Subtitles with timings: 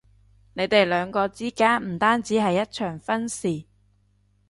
[0.55, 3.65] 你哋兩個之間唔單止係一場婚事